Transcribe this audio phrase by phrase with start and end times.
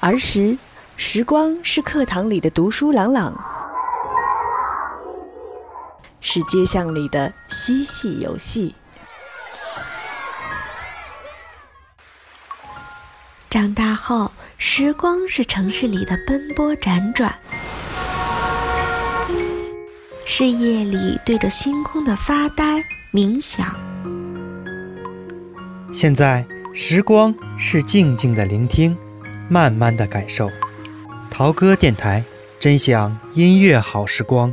[0.00, 0.56] 儿时，
[0.96, 3.44] 时光是课堂里的读书朗朗，
[6.20, 8.76] 是街巷里的嬉戏游戏。
[13.50, 17.34] 长大后，时光是城市里的奔波辗转，
[20.24, 23.66] 是夜里对着星空的发呆冥想。
[25.90, 28.96] 现在，时光是静静的聆听。
[29.48, 30.50] 慢慢的感受，
[31.30, 32.22] 陶歌电台，
[32.60, 34.52] 真享音乐好时光。